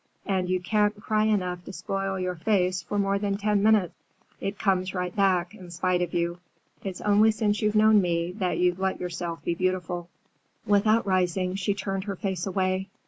[0.25, 3.93] And you can't cry enough to spoil your face for more than ten minutes.
[4.39, 6.39] It comes right back, in spite of you.
[6.83, 10.09] It's only since you've known me that you've let yourself be beautiful."
[10.65, 12.87] Without rising she turned her face away.